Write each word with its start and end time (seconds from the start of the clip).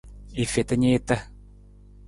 I 0.43 0.45
feta 0.53 0.75
niita. 0.85 1.17